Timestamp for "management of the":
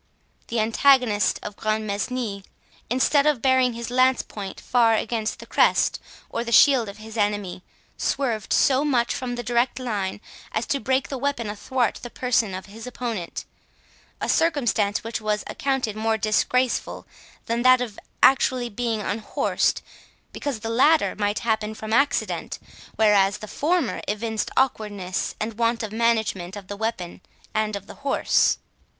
25.91-26.75